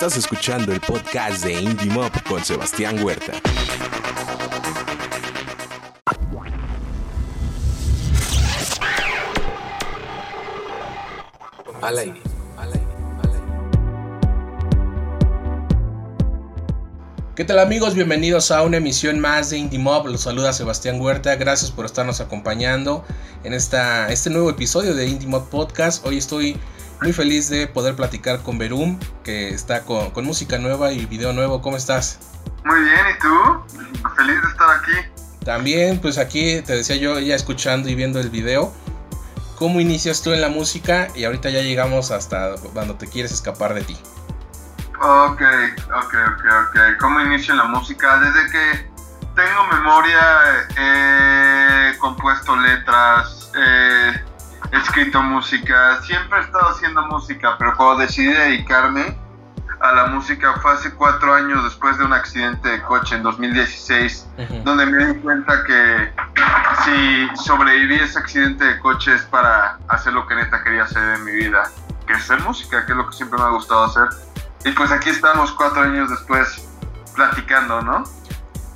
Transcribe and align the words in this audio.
Estás 0.00 0.16
escuchando 0.16 0.72
el 0.72 0.80
podcast 0.80 1.42
de 1.42 1.60
Indie 1.60 1.90
Mob 1.90 2.12
con 2.28 2.44
Sebastián 2.44 3.02
Huerta. 3.02 3.32
Al 11.82 11.98
aire. 11.98 12.22
¿Qué 17.34 17.44
tal 17.44 17.58
amigos? 17.58 17.96
Bienvenidos 17.96 18.52
a 18.52 18.62
una 18.62 18.76
emisión 18.76 19.18
más 19.18 19.50
de 19.50 19.58
Indie 19.58 19.80
Mob. 19.80 20.06
Los 20.06 20.20
saluda 20.20 20.52
Sebastián 20.52 21.00
Huerta. 21.00 21.34
Gracias 21.34 21.72
por 21.72 21.84
estarnos 21.84 22.20
acompañando 22.20 23.04
en 23.42 23.52
esta, 23.52 24.12
este 24.12 24.30
nuevo 24.30 24.48
episodio 24.48 24.94
de 24.94 25.08
Indie 25.08 25.26
Mob 25.26 25.48
Podcast. 25.48 26.06
Hoy 26.06 26.18
estoy 26.18 26.56
muy 27.00 27.12
feliz 27.12 27.48
de 27.48 27.66
poder 27.66 27.94
platicar 27.94 28.42
con 28.42 28.58
Verum, 28.58 28.98
que 29.24 29.50
está 29.50 29.84
con, 29.84 30.10
con 30.10 30.24
música 30.24 30.58
nueva 30.58 30.92
y 30.92 31.06
video 31.06 31.32
nuevo. 31.32 31.62
¿Cómo 31.62 31.76
estás? 31.76 32.18
Muy 32.64 32.80
bien, 32.80 33.00
¿y 33.14 33.18
tú? 33.20 34.08
Feliz 34.16 34.42
de 34.42 34.48
estar 34.48 34.70
aquí. 34.70 34.92
También, 35.44 36.00
pues 36.00 36.18
aquí 36.18 36.60
te 36.62 36.74
decía 36.74 36.96
yo, 36.96 37.18
ya 37.20 37.34
escuchando 37.34 37.88
y 37.88 37.94
viendo 37.94 38.20
el 38.20 38.30
video, 38.30 38.72
cómo 39.56 39.80
inicias 39.80 40.22
tú 40.22 40.32
en 40.32 40.40
la 40.40 40.48
música 40.48 41.08
y 41.14 41.24
ahorita 41.24 41.50
ya 41.50 41.60
llegamos 41.60 42.10
hasta 42.10 42.54
cuando 42.72 42.96
te 42.96 43.06
quieres 43.06 43.32
escapar 43.32 43.74
de 43.74 43.82
ti. 43.82 43.96
Ok, 45.00 45.40
ok, 45.40 46.14
ok, 46.14 46.44
ok. 46.68 46.78
¿Cómo 47.00 47.20
inicio 47.20 47.52
en 47.52 47.58
la 47.58 47.64
música? 47.64 48.18
Desde 48.18 48.50
que 48.50 48.90
tengo 49.36 49.66
memoria, 49.72 50.66
he 50.76 51.96
compuesto 51.98 52.56
letras, 52.56 53.52
he 54.72 54.76
escrito 54.76 55.22
música, 55.22 56.00
siempre 56.02 56.38
he 56.38 56.42
estado 56.42 56.68
haciendo 56.70 57.02
música, 57.06 57.56
pero 57.58 57.76
cuando 57.76 58.02
decidí 58.02 58.28
dedicarme 58.32 59.16
a 59.80 59.92
la 59.92 60.06
música 60.06 60.54
fue 60.60 60.72
hace 60.72 60.92
cuatro 60.94 61.32
años 61.34 61.62
después 61.64 61.96
de 61.98 62.04
un 62.04 62.12
accidente 62.12 62.68
de 62.68 62.82
coche 62.82 63.14
en 63.16 63.22
2016, 63.22 64.26
Ujú. 64.38 64.62
donde 64.64 64.86
me 64.86 65.06
di 65.06 65.20
cuenta 65.20 65.62
que 65.64 66.12
si 66.84 67.28
sobreviví 67.44 67.98
a 68.00 68.04
ese 68.04 68.18
accidente 68.18 68.64
de 68.64 68.78
coche 68.80 69.14
es 69.14 69.22
para 69.22 69.78
hacer 69.88 70.12
lo 70.14 70.26
que 70.26 70.34
neta 70.34 70.62
quería 70.64 70.82
hacer 70.82 71.02
en 71.16 71.24
mi 71.24 71.32
vida, 71.32 71.70
que 72.06 72.12
es 72.14 72.20
hacer 72.20 72.40
música, 72.42 72.84
que 72.86 72.92
es 72.92 72.98
lo 72.98 73.08
que 73.08 73.16
siempre 73.16 73.38
me 73.38 73.44
ha 73.44 73.50
gustado 73.50 73.84
hacer. 73.84 74.08
Y 74.64 74.72
pues 74.72 74.90
aquí 74.90 75.10
estamos 75.10 75.52
cuatro 75.52 75.82
años 75.82 76.10
después 76.10 76.68
platicando, 77.14 77.80
¿no? 77.82 78.02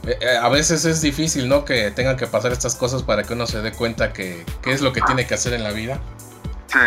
Eh, 0.05 0.19
eh, 0.21 0.37
A 0.37 0.49
veces 0.49 0.85
es 0.85 1.01
difícil, 1.01 1.49
¿no? 1.49 1.65
Que 1.65 1.91
tengan 1.91 2.17
que 2.17 2.27
pasar 2.27 2.53
estas 2.53 2.75
cosas 2.75 3.03
para 3.03 3.23
que 3.23 3.35
uno 3.35 3.47
se 3.47 3.63
dé 3.63 3.73
cuenta 3.73 4.13
que, 4.13 4.45
que 4.63 4.73
es 4.73 4.81
lo 4.81 4.93
que 4.93 5.01
tiene 5.03 5.27
que 5.27 5.35
hacer 5.35 5.53
en 5.53 5.63
la 5.63 5.71
vida. 5.71 5.99
Sí, 6.67 6.79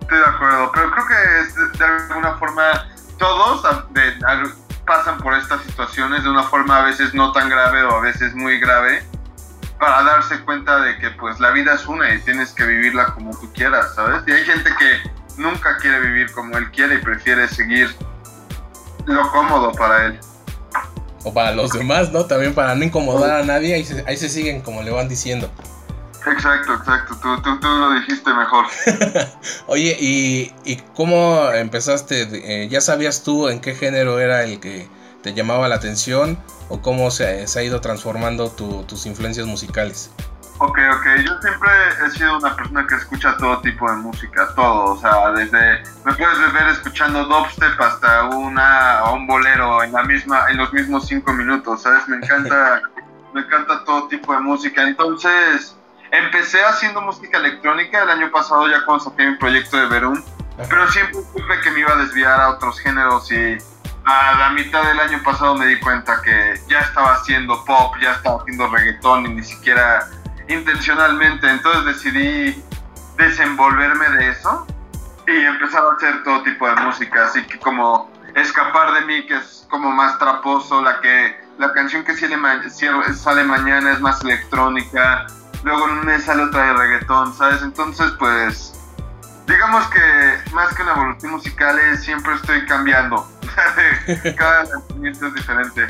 estoy 0.00 0.18
de 0.18 0.24
acuerdo, 0.24 0.70
pero 0.72 0.90
creo 0.90 1.06
que 1.06 1.78
de, 1.78 1.84
alguna 1.84 2.34
forma 2.34 2.88
todos 3.18 3.62
pasan 4.84 5.18
por 5.18 5.34
estas 5.34 5.62
situaciones 5.62 6.22
de 6.24 6.30
una 6.30 6.44
forma 6.44 6.78
a 6.78 6.84
veces 6.84 7.14
no 7.14 7.32
tan 7.32 7.48
grave 7.48 7.82
o 7.84 7.96
a 7.96 8.00
veces 8.00 8.34
muy 8.34 8.58
grave 8.58 9.02
para 9.78 10.02
darse 10.02 10.40
cuenta 10.44 10.80
de 10.80 10.96
que 10.98 11.10
pues 11.10 11.38
la 11.40 11.50
vida 11.50 11.74
es 11.74 11.86
una 11.86 12.12
y 12.14 12.20
tienes 12.20 12.52
que 12.52 12.64
vivirla 12.64 13.06
como 13.06 13.30
tú 13.38 13.52
quieras, 13.52 13.94
¿sabes? 13.94 14.22
Y 14.26 14.32
hay 14.32 14.44
gente 14.44 14.70
que 14.78 15.10
nunca 15.36 15.76
quiere 15.78 16.00
vivir 16.00 16.32
como 16.32 16.56
él 16.56 16.70
quiere 16.70 16.96
y 16.96 16.98
prefiere 16.98 17.46
seguir 17.48 17.94
lo 19.06 19.30
cómodo 19.30 19.72
para 19.72 20.06
él. 20.06 20.20
O 21.28 21.34
para 21.34 21.50
los 21.50 21.72
demás, 21.72 22.12
¿no? 22.12 22.24
También 22.26 22.54
para 22.54 22.76
no 22.76 22.84
incomodar 22.84 23.40
a 23.40 23.44
nadie, 23.44 23.74
ahí 23.74 23.84
se, 23.84 24.04
ahí 24.06 24.16
se 24.16 24.28
siguen 24.28 24.60
como 24.60 24.82
le 24.84 24.92
van 24.92 25.08
diciendo. 25.08 25.50
Exacto, 26.24 26.74
exacto, 26.74 27.16
tú, 27.20 27.42
tú, 27.42 27.58
tú 27.58 27.66
lo 27.66 27.94
dijiste 27.94 28.32
mejor. 28.32 28.64
Oye, 29.66 29.96
¿y, 29.98 30.52
y 30.64 30.76
cómo 30.94 31.50
empezaste? 31.52 32.28
Eh, 32.64 32.68
¿Ya 32.68 32.80
sabías 32.80 33.24
tú 33.24 33.48
en 33.48 33.60
qué 33.60 33.74
género 33.74 34.20
era 34.20 34.44
el 34.44 34.60
que 34.60 34.86
te 35.22 35.34
llamaba 35.34 35.66
la 35.68 35.74
atención? 35.74 36.38
¿O 36.68 36.80
cómo 36.80 37.10
se, 37.10 37.46
se 37.48 37.58
ha 37.58 37.62
ido 37.64 37.80
transformando 37.80 38.48
tu- 38.50 38.84
tus 38.84 39.06
influencias 39.06 39.46
musicales? 39.46 40.10
Ok, 40.58 40.78
ok, 40.90 41.06
yo 41.22 41.38
siempre 41.42 41.70
he 42.02 42.10
sido 42.10 42.38
una 42.38 42.56
persona 42.56 42.86
que 42.86 42.94
escucha 42.94 43.36
todo 43.36 43.60
tipo 43.60 43.90
de 43.90 43.96
música, 43.98 44.48
todo, 44.54 44.94
o 44.94 44.96
sea, 44.98 45.30
desde, 45.32 45.82
me 46.02 46.14
puedes 46.14 46.52
ver 46.54 46.68
escuchando 46.68 47.24
dubstep 47.26 47.78
hasta 47.78 48.24
una, 48.24 49.04
un 49.12 49.26
bolero 49.26 49.82
en 49.82 49.92
la 49.92 50.02
misma, 50.04 50.46
en 50.48 50.56
los 50.56 50.72
mismos 50.72 51.08
cinco 51.08 51.34
minutos, 51.34 51.82
¿sabes? 51.82 52.08
Me 52.08 52.16
encanta, 52.16 52.80
me 53.34 53.42
encanta 53.42 53.84
todo 53.84 54.08
tipo 54.08 54.32
de 54.32 54.40
música, 54.40 54.82
entonces, 54.82 55.76
empecé 56.10 56.64
haciendo 56.64 57.02
música 57.02 57.36
electrónica 57.36 58.02
el 58.04 58.08
año 58.08 58.30
pasado 58.30 58.66
ya 58.70 58.82
cuando 58.86 59.04
saqué 59.04 59.26
mi 59.26 59.36
proyecto 59.36 59.76
de 59.76 59.86
Verum, 59.88 60.22
pero 60.70 60.90
siempre 60.90 61.20
supe 61.34 61.60
que 61.62 61.70
me 61.72 61.80
iba 61.80 61.92
a 61.92 61.96
desviar 61.96 62.40
a 62.40 62.48
otros 62.50 62.80
géneros 62.80 63.30
y 63.30 63.58
a 64.06 64.38
la 64.38 64.50
mitad 64.50 64.84
del 64.84 65.00
año 65.00 65.20
pasado 65.22 65.54
me 65.54 65.66
di 65.66 65.78
cuenta 65.80 66.22
que 66.22 66.54
ya 66.68 66.78
estaba 66.80 67.14
haciendo 67.14 67.62
pop, 67.64 67.94
ya 68.00 68.12
estaba 68.12 68.40
haciendo 68.40 68.68
reggaetón 68.68 69.26
y 69.26 69.28
ni 69.34 69.42
siquiera 69.42 70.08
intencionalmente, 70.48 71.48
entonces 71.48 71.84
decidí 71.84 72.62
desenvolverme 73.16 74.08
de 74.10 74.30
eso 74.30 74.66
y 75.26 75.44
empezar 75.44 75.82
a 75.84 75.96
hacer 75.96 76.22
todo 76.22 76.42
tipo 76.42 76.68
de 76.68 76.76
música, 76.76 77.24
así 77.24 77.42
que 77.44 77.58
como 77.58 78.10
escapar 78.34 78.92
de 78.94 79.00
mí, 79.06 79.26
que 79.26 79.36
es 79.36 79.66
como 79.70 79.90
más 79.90 80.18
traposo, 80.18 80.82
la 80.82 81.00
que 81.00 81.40
la 81.58 81.72
canción 81.72 82.04
que 82.04 82.14
sale, 82.14 83.14
sale 83.14 83.44
mañana 83.44 83.92
es 83.92 84.00
más 84.00 84.22
electrónica, 84.22 85.26
luego 85.64 85.86
me 85.86 86.18
sale 86.20 86.44
otra 86.44 86.66
de 86.66 86.72
reggaetón, 86.74 87.34
¿sabes? 87.34 87.62
Entonces 87.62 88.12
pues 88.18 88.74
digamos 89.46 89.86
que 89.88 90.52
más 90.52 90.74
que 90.74 90.82
una 90.82 90.92
evolución 90.92 91.32
musical 91.32 91.78
es 91.78 92.04
siempre 92.04 92.34
estoy 92.34 92.64
cambiando, 92.66 93.28
cada 94.36 94.64
lanzamiento 94.64 95.26
es 95.26 95.34
diferente. 95.34 95.86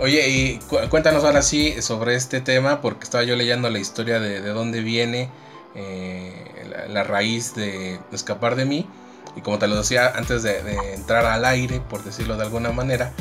Oye, 0.00 0.28
y 0.28 0.58
cu- 0.68 0.78
cuéntanos 0.90 1.24
ahora 1.24 1.42
sí 1.42 1.80
sobre 1.80 2.14
este 2.14 2.40
tema, 2.40 2.80
porque 2.80 3.04
estaba 3.04 3.24
yo 3.24 3.34
leyendo 3.36 3.70
la 3.70 3.78
historia 3.78 4.20
de, 4.20 4.40
de 4.40 4.50
dónde 4.50 4.80
viene 4.80 5.30
eh, 5.74 6.86
la, 6.88 7.02
raíz 7.04 7.54
de, 7.54 7.98
escapar 8.12 8.56
de 8.56 8.64
mí. 8.66 8.88
Y 9.36 9.40
como 9.42 9.58
te 9.58 9.66
lo 9.68 9.76
decía 9.76 10.12
antes 10.16 10.42
de, 10.42 10.58
entrar 10.94 11.24
al 11.26 11.44
aire, 11.44 11.80
por 11.80 12.02
decirlo 12.04 12.36
de 12.36 12.44
alguna 12.44 12.72
manera, 12.72 13.12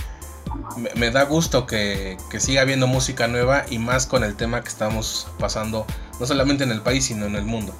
me, 0.77 0.89
me 0.95 1.11
da 1.11 1.23
gusto 1.23 1.65
que, 1.65 2.17
que 2.29 2.39
siga 2.39 2.61
habiendo 2.61 2.87
música 2.87 3.27
nueva 3.27 3.65
y 3.69 3.79
más 3.79 4.05
con 4.05 4.23
el 4.23 4.35
tema 4.35 4.61
que 4.61 4.69
estamos 4.69 5.27
pasando, 5.39 5.85
no 6.19 6.25
solamente 6.25 6.63
en 6.63 6.71
el 6.71 6.81
país, 6.81 7.05
sino 7.05 7.25
en 7.25 7.35
el 7.35 7.43
mundo. 7.45 7.73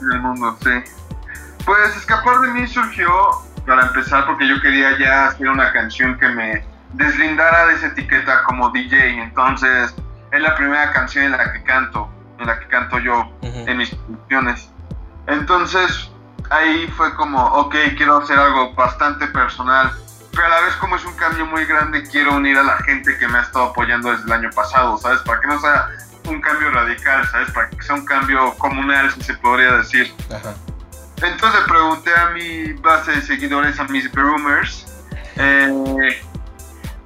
en 0.00 0.12
el 0.12 0.20
mundo, 0.20 0.56
sí. 0.62 0.70
Pues 1.64 1.96
Escapar 1.96 2.40
de 2.40 2.48
mí 2.48 2.66
surgió, 2.66 3.08
para 3.66 3.86
empezar, 3.86 4.26
porque 4.26 4.48
yo 4.48 4.60
quería 4.60 4.98
ya 4.98 5.28
hacer 5.28 5.48
una 5.48 5.72
canción 5.72 6.18
que 6.18 6.28
me 6.28 6.64
deslindara 6.92 7.66
de 7.66 7.74
esa 7.74 7.86
etiqueta 7.88 8.44
como 8.44 8.70
DJ. 8.70 9.22
Entonces, 9.22 9.94
es 10.30 10.40
la 10.40 10.54
primera 10.54 10.92
canción 10.92 11.26
en 11.26 11.32
la 11.32 11.52
que 11.52 11.62
canto, 11.62 12.08
en 12.38 12.46
la 12.46 12.58
que 12.58 12.66
canto 12.68 12.98
yo 12.98 13.20
Ujú. 13.42 13.64
en 13.66 13.76
mis 13.76 13.90
producciones. 13.94 14.70
Entonces, 15.26 16.10
ahí 16.50 16.86
fue 16.96 17.14
como, 17.14 17.42
ok, 17.44 17.74
quiero 17.96 18.18
hacer 18.18 18.38
algo 18.38 18.74
bastante 18.74 19.26
personal. 19.28 19.92
Pero 20.32 20.46
a 20.46 20.48
la 20.48 20.60
vez, 20.62 20.74
como 20.76 20.96
es 20.96 21.04
un 21.04 21.14
cambio 21.14 21.44
muy 21.46 21.64
grande, 21.66 22.02
quiero 22.04 22.36
unir 22.36 22.56
a 22.56 22.62
la 22.62 22.78
gente 22.78 23.16
que 23.18 23.28
me 23.28 23.38
ha 23.38 23.42
estado 23.42 23.66
apoyando 23.66 24.10
desde 24.10 24.24
el 24.24 24.32
año 24.32 24.50
pasado, 24.54 24.96
¿sabes? 24.96 25.20
Para 25.20 25.40
que 25.40 25.46
no 25.46 25.60
sea 25.60 25.88
un 26.26 26.40
cambio 26.40 26.70
radical, 26.70 27.26
¿sabes? 27.28 27.50
Para 27.50 27.68
que 27.68 27.82
sea 27.82 27.96
un 27.96 28.04
cambio 28.06 28.54
comunal, 28.54 29.10
si 29.12 29.22
se 29.22 29.34
podría 29.34 29.72
decir. 29.72 30.14
Ajá. 30.34 30.54
Entonces 31.22 31.60
pregunté 31.68 32.10
a 32.16 32.30
mi 32.30 32.72
base 32.74 33.12
de 33.12 33.20
seguidores, 33.20 33.78
a 33.78 33.84
mis 33.84 34.10
Berumers, 34.10 34.86
eh, 35.36 36.22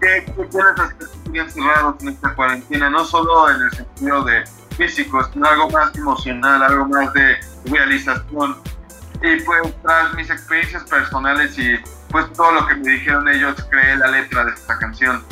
¿qué, 0.06 0.24
qué 0.24 0.42
si 0.42 1.04
estoy 1.18 1.38
encerrados 1.40 1.96
en 2.02 2.08
esta 2.08 2.34
cuarentena? 2.34 2.90
No 2.90 3.04
solo 3.04 3.50
en 3.50 3.62
el 3.62 3.70
sentido 3.72 4.24
de 4.24 4.44
físico, 4.76 5.28
sino 5.32 5.46
algo 5.48 5.70
más 5.70 5.94
emocional, 5.96 6.62
algo 6.62 6.86
más 6.86 7.12
de 7.12 7.36
realización. 7.66 8.56
Y 9.22 9.40
pues 9.42 9.74
tras 9.82 10.14
mis 10.14 10.30
experiencias 10.30 10.84
personales 10.84 11.58
y 11.58 11.74
pues 12.10 12.30
todo 12.34 12.52
lo 12.52 12.66
que 12.66 12.74
me 12.76 12.92
dijeron 12.92 13.26
ellos, 13.28 13.54
creé 13.70 13.96
la 13.96 14.08
letra 14.08 14.44
de 14.44 14.52
esta 14.52 14.78
canción. 14.78 15.22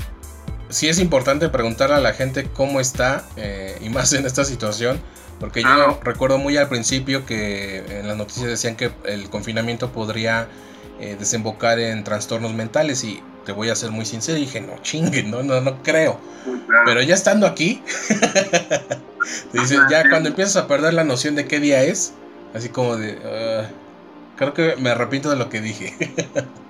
sí 0.71 0.89
es 0.89 0.99
importante 0.99 1.49
preguntarle 1.49 1.97
a 1.97 2.01
la 2.01 2.13
gente 2.15 2.49
cómo 2.51 2.81
está 2.81 3.23
eh, 3.37 3.79
y 3.81 3.91
más 3.91 4.13
en 4.15 4.27
esta 4.27 4.45
situación 4.45 5.01
porque 5.39 5.63
yo 5.63 5.69
Claro. 5.69 6.01
recuerdo 6.03 6.39
muy 6.39 6.57
al 6.57 6.69
principio 6.69 7.27
que 7.27 8.01
en 8.01 8.09
las 8.09 8.17
noticias 8.17 8.47
decían 8.47 8.75
que 8.77 8.91
el 9.05 9.29
confinamiento 9.31 9.93
podría 9.93 10.49
eh, 10.99 11.17
desembocar 11.19 11.79
en 11.79 12.03
trastornos 12.03 12.55
mentales 12.55 13.05
y 13.05 13.23
te 13.45 13.53
voy 13.53 13.71
a 13.71 13.77
ser 13.77 13.91
muy 13.91 14.05
sincero 14.07 14.39
dije 14.39 14.61
no 14.61 14.79
chinguen 14.83 15.31
no 15.31 15.43
no 15.43 15.61
no 15.61 15.83
creo 15.83 16.19
pero 16.85 17.03
ya 17.03 17.15
estando 17.15 17.47
aquí 17.47 17.83
te 19.53 19.59
dice, 19.59 19.77
Ajá, 19.77 19.89
ya 19.91 20.03
sí. 20.03 20.09
cuando 20.09 20.29
empiezas 20.31 20.57
a 20.57 20.67
perder 20.67 20.95
la 20.95 21.05
noción 21.05 21.35
de 21.35 21.47
qué 21.47 21.61
día 21.61 21.83
es 21.83 22.13
así 22.55 22.69
como 22.69 22.97
de 22.97 23.19
"Ah, 23.25 23.69
creo 24.37 24.55
que 24.55 24.77
me 24.79 24.91
arrepiento 24.91 25.31
de 25.31 25.37
lo 25.37 25.49
que 25.49 25.61
dije 25.61 25.95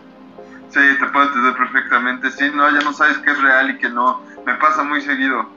Sí, 0.75 0.81
te 0.99 1.07
puedo 1.13 1.27
entender 1.29 1.55
perfectamente. 1.57 2.31
Sí, 2.33 2.47
no, 2.53 2.69
ya 2.69 2.81
no 2.81 2.93
sabes 2.93 3.19
qué 3.19 3.31
es 3.31 3.41
real 3.41 3.71
y 3.71 3.79
qué 3.79 3.89
no. 3.89 4.21
Me 4.45 4.55
pasa 4.55 4.83
muy 4.83 5.01
seguido. 5.03 5.49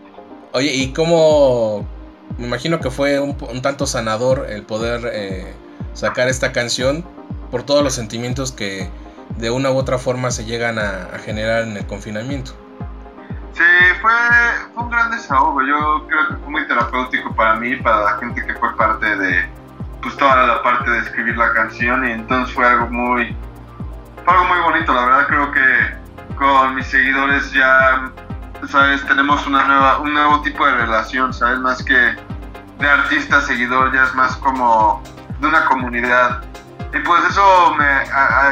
Oye, 0.51 0.71
¿y 0.71 0.93
cómo? 0.93 1.87
Me 2.37 2.45
imagino 2.45 2.79
que 2.79 2.91
fue 2.91 3.19
un, 3.19 3.35
un 3.49 3.61
tanto 3.63 3.87
sanador 3.87 4.45
el 4.47 4.61
poder 4.61 5.09
eh, 5.11 5.53
sacar 5.95 6.27
esta 6.27 6.51
canción 6.51 7.03
por 7.49 7.63
todos 7.63 7.83
los 7.83 7.95
sentimientos 7.95 8.51
que 8.51 8.89
de 9.37 9.51
una 9.51 9.71
u 9.71 9.77
otra 9.77 9.97
forma 9.97 10.31
se 10.31 10.45
llegan 10.45 10.79
a, 10.79 11.17
generar 11.23 11.63
en 11.63 11.77
el 11.77 11.85
confinamiento. 11.85 12.51
Sí, 13.53 13.63
fue, 14.01 14.11
un 14.75 14.89
gran 14.89 15.11
desahogo. 15.11 15.61
Yo 15.61 16.05
creo 16.07 16.27
que 16.27 16.35
fue 16.35 16.49
muy 16.49 16.67
terapéutico 16.67 17.33
para 17.35 17.55
mí, 17.55 17.75
para 17.77 18.01
la 18.01 18.17
gente 18.17 18.45
que 18.45 18.53
fue 18.55 18.75
parte 18.75 19.15
de 19.17 19.49
pues 20.01 20.15
toda 20.15 20.35
la 20.45 20.61
parte 20.61 20.89
de 20.91 20.99
escribir 20.99 21.35
la 21.37 21.53
canción 21.53 22.07
y 22.07 22.11
entonces 22.11 22.53
fue 22.53 22.67
algo 22.67 22.87
muy 22.87 23.35
algo 24.25 24.45
muy 24.45 24.59
bonito. 24.59 24.93
La 24.93 25.05
verdad 25.05 25.27
creo 25.27 25.51
que 25.51 26.35
con 26.35 26.75
mis 26.75 26.85
seguidores 26.85 27.51
ya 27.51 28.11
sabes 28.67 29.05
tenemos 29.07 29.45
una 29.47 29.65
nueva 29.65 29.99
un 29.99 30.13
nuevo 30.13 30.41
tipo 30.41 30.65
de 30.65 30.73
relación, 30.73 31.33
sabes 31.33 31.59
más 31.59 31.83
que 31.83 32.15
de 32.79 32.87
artista 32.87 33.41
seguidor 33.41 33.91
ya 33.93 34.03
es 34.03 34.13
más 34.13 34.35
como 34.37 35.01
de 35.39 35.47
una 35.47 35.65
comunidad 35.65 36.43
y 36.97 37.03
pues 37.05 37.23
eso 37.29 37.75
me, 37.75 37.85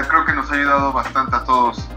creo 0.08 0.26
que 0.26 0.34
nos 0.34 0.52
ha 0.52 0.56
ayudado 0.56 0.94
bastante 0.94 1.36
a 1.36 1.44
todos. 1.44 1.88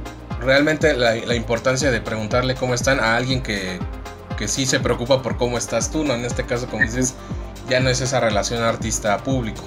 Realmente 0.40 0.94
la, 0.94 1.34
importancia 1.34 1.90
de 1.90 2.00
preguntarle 2.00 2.54
cómo 2.54 2.74
están 2.74 3.00
a 3.00 3.16
alguien 3.16 3.42
que, 3.42 3.80
que, 4.36 4.46
sí 4.48 4.66
se 4.66 4.80
preocupa 4.80 5.20
por 5.20 5.36
cómo 5.36 5.58
estás 5.58 5.90
tú, 5.90 6.04
¿no? 6.04 6.14
En 6.14 6.24
este 6.24 6.46
caso, 6.46 6.68
como 6.68 6.82
dices, 6.82 7.16
ya 7.68 7.80
no 7.80 7.90
es 7.90 8.00
esa 8.00 8.20
relación 8.20 8.62
artista-público. 8.62 9.62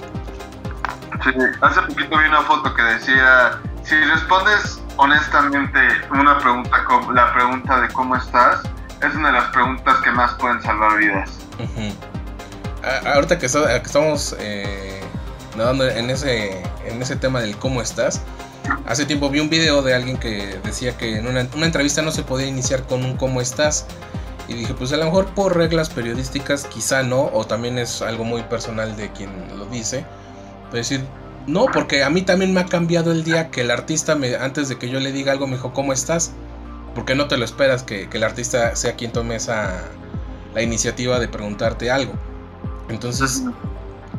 Sí, 1.22 1.30
hace 1.60 1.82
poquito 1.82 2.18
vi 2.18 2.24
una 2.26 2.42
foto 2.42 2.74
que 2.74 2.82
decía, 2.82 3.60
si 3.84 3.96
respondes 4.04 4.80
honestamente 4.96 5.78
una 6.10 6.38
pregunta, 6.38 6.84
la 7.14 7.32
pregunta 7.32 7.80
de 7.80 7.88
cómo 7.88 8.16
estás, 8.16 8.62
es 9.02 9.14
una 9.14 9.28
de 9.28 9.34
las 9.34 9.50
preguntas 9.50 9.98
que 10.02 10.10
más 10.10 10.34
pueden 10.34 10.60
salvar 10.62 10.96
vidas. 10.98 11.38
Ahorita 13.14 13.38
que, 13.38 13.46
estamos 13.46 14.34
eh, 14.40 15.00
nadando 15.56 15.88
en 15.88 16.10
ese, 16.10 16.62
en 16.86 17.00
ese 17.02 17.16
tema 17.16 17.40
del 17.40 17.56
cómo 17.56 17.82
estás. 17.82 18.20
Hace 18.86 19.06
tiempo 19.06 19.30
vi 19.30 19.40
un 19.40 19.50
video 19.50 19.82
de 19.82 19.94
alguien 19.94 20.16
que 20.16 20.58
decía 20.64 20.96
que 20.96 21.16
en 21.16 21.26
una, 21.26 21.40
entrevista 21.40 22.02
no 22.02 22.12
se 22.12 22.22
podía 22.22 22.46
iniciar 22.46 22.84
con 22.86 23.04
un 23.04 23.16
cómo 23.16 23.40
estás. 23.40 23.86
Y 24.48 24.54
dije, 24.54 24.74
pues 24.74 24.92
a 24.92 24.96
lo 24.96 25.04
mejor 25.04 25.26
por 25.34 25.56
reglas 25.56 25.90
periodísticas 25.90 26.64
quizá 26.64 27.02
no, 27.02 27.30
o 27.32 27.44
también 27.46 27.78
es 27.78 28.02
algo 28.02 28.24
muy 28.24 28.42
personal 28.42 28.96
de 28.96 29.10
quien 29.12 29.30
lo 29.56 29.66
dice. 29.66 30.04
Pero 30.70 30.78
decir, 30.78 31.04
no, 31.46 31.66
porque 31.66 32.04
a 32.04 32.10
mí 32.10 32.22
también 32.22 32.52
me 32.52 32.60
ha 32.60 32.66
cambiado 32.66 33.12
el 33.12 33.24
día 33.24 33.50
que 33.50 33.62
el 33.62 33.70
artista, 33.70 34.16
antes 34.40 34.68
de 34.68 34.78
que 34.78 34.88
yo 34.88 35.00
le 35.00 35.12
diga 35.12 35.32
algo, 35.32 35.46
me 35.46 35.56
dijo, 35.56 35.72
¿cómo 35.72 35.92
estás? 35.92 36.32
Porque 36.94 37.14
no 37.14 37.28
te 37.28 37.36
lo 37.36 37.44
esperas 37.44 37.82
que, 37.82 38.08
que 38.08 38.18
el 38.18 38.24
artista 38.24 38.76
sea 38.76 38.94
quien 38.94 39.12
tome 39.12 39.36
esa, 39.36 39.82
la 40.54 40.62
iniciativa 40.62 41.18
de 41.18 41.28
preguntarte 41.28 41.90
algo. 41.90 42.12
Entonces, 42.88 43.44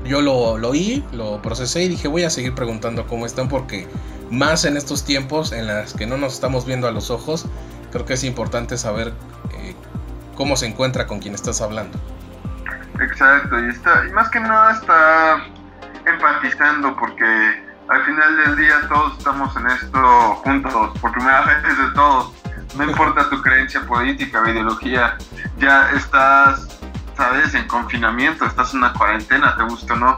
yo 0.04 0.22
lo, 0.22 0.58
lo 0.58 0.70
oí, 0.70 1.06
lo 1.12 1.42
procesé 1.42 1.84
y 1.84 1.90
dije 1.90 2.08
voy 2.08 2.24
a 2.24 2.30
seguir 2.30 2.54
preguntando 2.54 3.08
cómo 3.08 3.26
están 3.26 3.48
porque 3.48 3.88
más 4.30 4.66
en 4.66 4.78
estos 4.78 5.06
tiempos 5.06 5.52
en 5.52 5.68
las 5.68 5.94
que 5.94 6.06
no 6.06 6.18
nos 6.18 6.34
estamos 6.34 6.66
viendo 6.66 6.88
a 6.88 6.92
los 6.92 7.12
ojos, 7.12 7.46
creo 7.92 8.06
que 8.06 8.14
es 8.14 8.24
importante 8.24 8.78
saber 8.78 9.14
eh, 9.54 9.76
cómo 10.36 10.56
se 10.56 10.66
encuentra 10.66 11.06
con 11.06 11.20
quien 11.20 11.36
estás 11.36 11.62
hablando. 11.62 11.98
Exacto, 13.00 13.60
y, 13.60 13.70
está, 13.70 14.06
y 14.08 14.12
más 14.12 14.30
que 14.30 14.40
nada 14.40 14.74
está 14.74 15.44
empatizando 16.06 16.96
porque 16.96 17.64
al 17.88 18.06
final 18.06 18.38
del 18.38 18.56
día 18.58 18.76
todos 18.88 19.18
estamos 19.18 19.56
en 19.58 19.68
esto 19.68 20.36
juntos, 20.44 21.00
por 21.00 21.12
primera 21.12 21.42
vez 21.42 21.78
de 21.78 21.92
todos. 21.94 22.34
No 22.76 22.84
importa 22.86 23.30
tu 23.30 23.40
creencia 23.42 23.82
política 23.82 24.42
o 24.42 24.50
ideología, 24.50 25.16
ya 25.60 25.92
estás 25.92 26.80
sabes, 27.16 27.54
en 27.54 27.68
confinamiento, 27.68 28.46
estás 28.46 28.74
en 28.74 28.80
una 28.80 28.94
cuarentena, 28.94 29.56
te 29.58 29.64
gusta 29.64 29.94
o 29.94 29.98
no. 29.98 30.18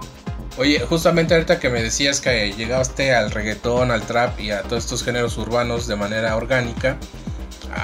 Oye, 0.58 0.80
justamente 0.80 1.34
ahorita 1.34 1.60
que 1.60 1.70
me 1.70 1.82
decías 1.82 2.22
que 2.22 2.54
llegaste 2.54 3.14
al 3.14 3.32
reggaetón, 3.32 3.92
al 3.92 4.04
trap 4.04 4.40
y 4.40 4.52
a 4.52 4.64
todos 4.64 4.86
estos 4.86 5.04
géneros 5.04 5.38
urbanos 5.38 5.86
de 5.88 5.98
manera 5.98 6.36
orgánica, 6.36 6.98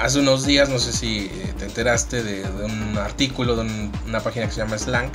hace 0.00 0.20
unos 0.20 0.46
días, 0.46 0.70
no 0.70 0.78
sé 0.78 0.92
si 0.92 1.26
eh, 1.26 1.54
te 1.58 1.66
enteraste 1.66 2.22
de, 2.22 2.44
un 2.64 2.96
artículo 2.96 3.56
de 3.56 3.90
una 4.06 4.20
página 4.20 4.46
que 4.46 4.52
se 4.52 4.58
llama 4.58 4.78
Slang 4.78 5.10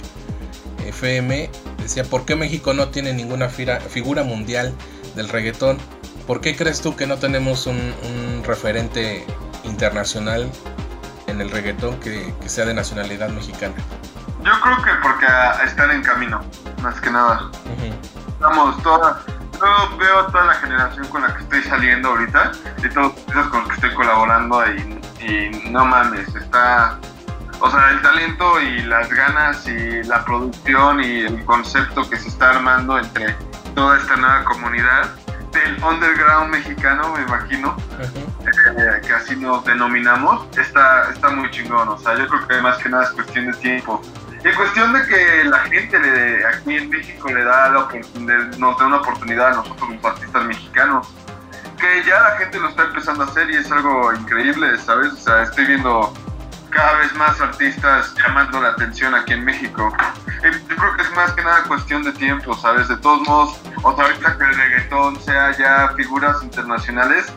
FM, 0.86 1.50
decía, 1.82 2.04
¿por 2.04 2.26
qué 2.26 2.36
México 2.36 2.74
no 2.74 2.90
tiene 2.90 3.12
ninguna 3.14 3.50
figura 3.50 4.24
mundial 4.24 4.74
del 5.16 5.28
reggaetón? 5.28 5.80
¿Por 6.28 6.42
qué 6.42 6.56
crees 6.56 6.82
tú 6.82 6.96
que 6.96 7.08
no 7.08 7.18
tenemos 7.18 7.66
un 7.66 8.44
referente 8.46 9.26
internacional 9.64 10.52
en 11.38 11.42
el 11.42 11.52
reggaetón 11.52 12.00
que, 12.00 12.34
sea 12.48 12.66
de 12.66 12.74
nacionalidad 12.74 13.30
mexicana? 13.30 13.76
Yo 14.44 14.52
creo 14.62 14.78
que 14.78 14.92
porque 15.04 15.26
están 15.66 15.92
en 15.92 16.02
camino, 16.02 16.42
más 16.82 17.00
que 17.00 17.12
nada. 17.12 17.52
Estamos 18.28 18.82
toda, 18.82 19.22
yo 19.54 19.98
veo 19.98 20.26
toda 20.28 20.46
la 20.46 20.54
generación 20.56 21.08
con 21.08 21.22
la 21.22 21.36
que 21.36 21.44
estoy 21.44 21.64
saliendo 21.64 22.10
ahorita 22.10 22.52
y 22.84 22.90
todos 22.90 23.14
los 23.34 23.48
con 23.48 23.60
los 23.62 23.70
que 23.70 23.76
estoy 23.76 23.94
colaborando 23.94 24.64
y, 24.72 25.00
y 25.22 25.70
no 25.70 25.86
mames, 25.86 26.28
está 26.36 27.00
o 27.60 27.72
sea, 27.72 27.90
el 27.90 28.02
talento 28.02 28.62
y 28.62 28.82
las 28.84 29.10
ganas 29.10 29.68
y 29.68 30.04
la 30.04 30.24
producción 30.26 31.04
y 31.04 31.22
el 31.22 31.44
concepto 31.46 32.08
que 32.08 32.18
se 32.18 32.30
está 32.30 32.52
armando 32.52 33.00
entre 33.00 33.36
toda 33.74 33.98
esta 33.98 34.16
nueva 34.16 34.44
comunidad 34.44 35.10
del 35.52 35.84
underground 35.84 36.52
mexicano, 36.52 37.14
me 37.14 37.24
imagino, 37.24 37.76
eh, 38.00 39.02
que 39.06 39.14
así 39.14 39.36
nos 39.36 39.64
denominamos, 39.66 40.48
está, 40.58 41.12
está 41.12 41.30
muy 41.30 41.50
chingón. 41.52 41.88
O 41.90 41.98
sea, 41.98 42.16
yo 42.16 42.28
creo 42.28 42.48
que 42.48 42.62
más 42.62 42.78
que 42.78 42.90
nada 42.90 43.04
es 43.04 43.12
cuestión 43.12 43.52
de 43.52 43.58
tiempo. 43.58 44.02
Y 44.44 44.48
en 44.48 44.56
cuestión 44.56 44.94
de 44.94 45.06
que 45.08 45.44
la 45.46 45.60
gente 45.60 46.00
de 46.00 46.46
aquí 46.46 46.78
en 46.78 46.90
México 46.90 47.30
le 47.30 47.44
da 47.44 47.70
la 47.70 47.88
nos 48.58 48.78
da 48.78 48.86
una 48.86 48.98
oportunidad 48.98 49.48
a 49.48 49.56
nosotros 49.56 49.80
como 49.80 50.08
artistas 50.08 50.46
mexicanos, 50.46 51.08
que 51.80 52.04
ya 52.04 52.22
la 52.22 52.32
gente 52.38 52.60
lo 52.60 52.70
está 52.70 52.84
empezando 52.84 53.24
a 53.24 53.28
hacer 53.28 53.50
y 53.50 53.56
es 53.56 53.72
algo 53.72 54.14
increíble, 54.14 54.78
¿sabes? 54.78 55.14
O 55.14 55.18
sea, 55.18 55.44
estoy 55.44 55.66
viendo 55.66 56.14
cada 56.78 57.00
vez 57.00 57.12
más 57.16 57.42
artistas 57.42 58.14
llamando 58.24 58.62
la 58.62 58.70
atención 58.70 59.16
aquí 59.16 59.34
en 59.34 59.44
México. 59.44 59.92
Yo 60.44 60.76
creo 60.76 60.96
que 60.96 61.02
es 61.02 61.12
más 61.16 61.32
que 61.32 61.42
nada 61.42 61.64
cuestión 61.64 62.04
de 62.04 62.12
tiempo, 62.12 62.56
¿sabes? 62.56 62.88
De 62.88 62.96
todos 62.98 63.28
modos, 63.28 63.60
o 63.82 63.96
sea, 63.96 64.06
ahorita 64.06 64.38
que 64.38 64.44
el 64.44 64.56
reggaetón 64.56 65.20
sea 65.20 65.58
ya 65.58 65.94
figuras 65.96 66.44
internacionales, 66.44 67.34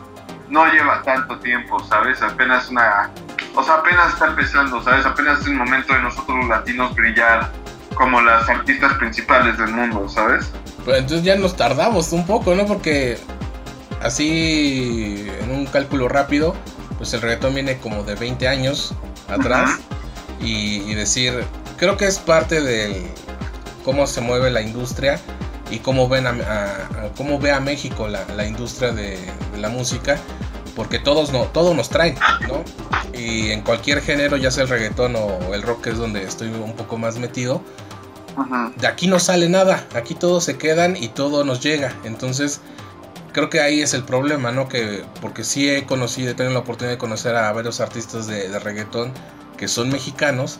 no 0.47 0.71
lleva 0.71 1.01
tanto 1.01 1.39
tiempo, 1.39 1.79
¿sabes? 1.79 2.21
Apenas 2.21 2.69
una... 2.69 3.09
O 3.55 3.63
sea, 3.63 3.75
apenas 3.77 4.13
está 4.13 4.27
empezando, 4.27 4.83
¿sabes? 4.83 5.07
Apenas 5.07 5.39
es 5.39 5.47
el 5.47 5.55
momento 5.55 5.91
de 5.91 6.03
nosotros 6.03 6.37
los 6.37 6.47
latinos 6.47 6.93
brillar 6.93 7.51
como 7.95 8.21
las 8.21 8.47
artistas 8.47 8.93
principales 8.99 9.57
del 9.57 9.71
mundo, 9.71 10.07
¿sabes? 10.07 10.51
Pues 10.85 10.99
entonces 10.99 11.25
ya 11.25 11.35
nos 11.35 11.57
tardamos 11.57 12.13
un 12.13 12.27
poco, 12.27 12.53
¿no? 12.53 12.67
Porque 12.67 13.17
así, 14.03 15.27
en 15.41 15.49
un 15.49 15.65
cálculo 15.65 16.07
rápido, 16.09 16.55
pues 16.99 17.11
el 17.15 17.21
reggaetón 17.21 17.55
viene 17.55 17.79
como 17.79 18.03
de 18.03 18.13
20 18.13 18.47
años 18.47 18.93
atrás 19.31 19.79
y, 20.41 20.93
decir, 20.93 21.43
creo 21.77 21.97
que 21.97 22.07
es 22.07 22.17
parte 22.19 22.61
de 22.61 23.07
cómo 23.85 24.07
se 24.07 24.21
mueve 24.21 24.51
la 24.51 24.61
industria 24.61 25.19
y 25.69 25.79
cómo, 25.79 26.09
ven 26.09 26.27
a, 26.27 26.33
cómo 27.15 27.39
ve 27.39 27.51
a 27.51 27.59
México 27.59 28.07
la, 28.07 28.45
industria 28.45 28.91
de, 28.91 29.17
la 29.57 29.69
música, 29.69 30.17
porque 30.75 30.99
todos 30.99 31.31
no, 31.31 31.43
todo 31.45 31.73
nos 31.73 31.89
traen, 31.89 32.15
¿no? 32.47 32.63
Y 33.17 33.51
en 33.51 33.61
cualquier 33.61 34.01
género, 34.01 34.37
ya 34.37 34.51
sea 34.51 34.63
el 34.63 34.69
reggaetón 34.69 35.15
o 35.15 35.53
el 35.53 35.61
rock, 35.61 35.83
que 35.83 35.89
es 35.91 35.97
donde 35.97 36.23
estoy 36.23 36.49
un 36.49 36.73
poco 36.73 36.97
más 36.97 37.17
metido, 37.17 37.61
de 38.77 38.87
aquí 38.87 39.07
no 39.07 39.19
sale 39.19 39.49
nada, 39.49 39.85
aquí 39.93 40.15
todos 40.15 40.43
se 40.43 40.57
quedan 40.57 40.95
y 40.95 41.09
todo 41.09 41.43
nos 41.43 41.61
llega. 41.61 41.93
Entonces, 42.03 42.61
creo 43.31 43.49
que 43.49 43.61
ahí 43.61 43.81
es 43.81 43.93
el 43.93 44.03
problema, 44.03 44.51
¿no? 44.51 44.67
Que 44.67 45.03
porque 45.21 45.43
sí 45.43 45.69
he 45.69 45.85
conocido, 45.85 46.31
he 46.31 46.33
tenido 46.33 46.53
la 46.53 46.59
oportunidad 46.59 46.93
de 46.93 46.97
conocer 46.97 47.35
a 47.35 47.51
varios 47.51 47.79
artistas 47.79 48.27
de, 48.27 48.49
de 48.49 48.59
reggaetón 48.59 49.13
que 49.57 49.67
son 49.67 49.89
mexicanos. 49.89 50.59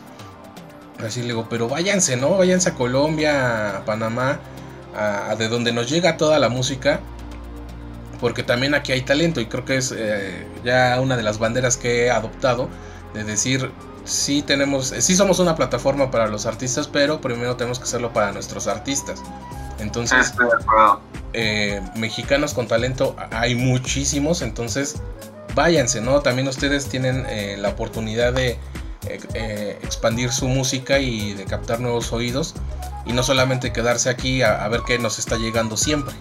Así 1.04 1.20
le 1.20 1.28
digo, 1.28 1.46
pero 1.50 1.68
váyanse, 1.68 2.16
¿no? 2.16 2.36
Váyanse 2.36 2.70
a 2.70 2.74
Colombia, 2.74 3.78
a 3.78 3.84
Panamá, 3.84 4.38
a, 4.96 5.34
de 5.34 5.48
donde 5.48 5.72
nos 5.72 5.90
llega 5.90 6.16
toda 6.16 6.38
la 6.38 6.48
música. 6.48 7.00
Porque 8.20 8.44
también 8.44 8.74
aquí 8.74 8.92
hay 8.92 9.02
talento 9.02 9.40
y 9.40 9.46
creo 9.46 9.64
que 9.64 9.76
es 9.78 9.92
eh, 9.96 10.46
ya 10.62 11.00
una 11.00 11.16
de 11.16 11.24
las 11.24 11.40
banderas 11.40 11.76
que 11.76 12.06
he 12.06 12.10
adoptado 12.10 12.68
de 13.14 13.24
decir, 13.24 13.72
sí 14.04 14.42
tenemos, 14.42 14.94
sí 14.96 15.16
somos 15.16 15.40
una 15.40 15.56
plataforma 15.56 16.12
para 16.12 16.28
los 16.28 16.46
artistas, 16.46 16.86
pero 16.86 17.20
primero 17.20 17.56
tenemos 17.56 17.80
que 17.80 17.84
hacerlo 17.84 18.12
para 18.12 18.30
nuestros 18.30 18.68
artistas. 18.68 19.20
Entonces, 19.80 20.32
eh, 21.32 21.80
mexicanos 21.96 22.54
con 22.54 22.68
talento 22.68 23.16
hay 23.30 23.54
muchísimos, 23.54 24.42
entonces 24.42 25.02
váyanse, 25.54 26.00
¿no? 26.00 26.20
También 26.20 26.48
ustedes 26.48 26.88
tienen 26.88 27.24
eh, 27.28 27.56
la 27.58 27.70
oportunidad 27.70 28.32
de 28.32 28.58
eh, 29.06 29.78
expandir 29.82 30.30
su 30.30 30.48
música 30.48 30.98
y 30.98 31.34
de 31.34 31.44
captar 31.44 31.80
nuevos 31.80 32.12
oídos 32.12 32.54
y 33.04 33.12
no 33.12 33.22
solamente 33.22 33.72
quedarse 33.72 34.10
aquí 34.10 34.42
a, 34.42 34.68
ver 34.68 34.82
qué 34.86 34.98
nos 34.98 35.18
está 35.18 35.36
llegando 35.36 35.76
siempre. 35.76 36.14